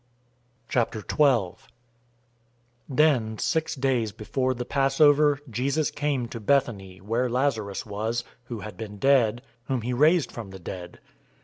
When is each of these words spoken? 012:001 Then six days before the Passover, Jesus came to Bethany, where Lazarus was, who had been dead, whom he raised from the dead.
012:001 0.67 1.57
Then 2.89 3.37
six 3.37 3.75
days 3.75 4.11
before 4.11 4.55
the 4.55 4.65
Passover, 4.65 5.37
Jesus 5.47 5.91
came 5.91 6.27
to 6.29 6.39
Bethany, 6.39 6.99
where 6.99 7.29
Lazarus 7.29 7.85
was, 7.85 8.23
who 8.45 8.61
had 8.61 8.77
been 8.77 8.97
dead, 8.97 9.43
whom 9.65 9.83
he 9.83 9.93
raised 9.93 10.31
from 10.31 10.49
the 10.49 10.57
dead. 10.57 10.97